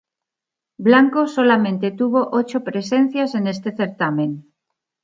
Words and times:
Blanco 0.87 1.27
solamente 1.27 1.91
tuvo 1.91 2.29
ocho 2.31 2.63
presencias 2.63 3.35
en 3.35 3.45
este 3.45 3.69
certamen. 3.71 4.51